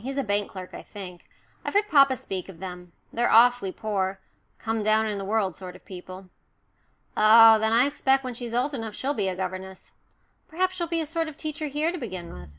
[0.00, 1.28] He's a bank clerk, I think.
[1.62, 2.92] I've heard papa speak of them.
[3.12, 4.18] They're awfully poor
[4.58, 6.30] come down in the world sort of people."
[7.18, 9.92] "Oh, then, I expect when she's old enough she'll be a governess
[10.48, 12.54] perhaps she'll be a sort of teacher here to begin with."